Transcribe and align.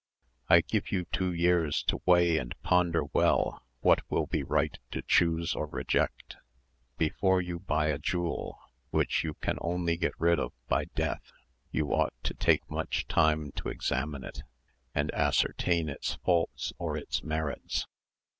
I 0.49 0.61
give 0.61 0.91
you 0.91 1.05
two 1.11 1.31
years 1.31 1.83
to 1.83 2.01
weigh 2.07 2.39
and 2.39 2.59
ponder 2.63 3.03
well 3.13 3.61
what 3.81 3.99
will 4.09 4.25
be 4.25 4.41
right 4.41 4.75
to 4.89 5.03
choose 5.03 5.53
or 5.53 5.67
reject. 5.67 6.37
Before 6.97 7.39
you 7.39 7.59
buy 7.59 7.89
a 7.89 7.99
jewel, 7.99 8.57
which 8.89 9.23
you 9.23 9.35
can 9.35 9.59
only 9.61 9.97
get 9.97 10.13
rid 10.19 10.39
of 10.39 10.53
by 10.67 10.85
death, 10.85 11.31
you 11.69 11.93
ought 11.93 12.15
to 12.23 12.33
take 12.33 12.67
much 12.67 13.07
time 13.07 13.51
to 13.57 13.69
examine 13.69 14.23
it, 14.23 14.41
and 14.95 15.13
ascertain 15.13 15.87
its 15.87 16.15
faults 16.25 16.73
or 16.79 16.97
its 16.97 17.23
merits. 17.23 17.85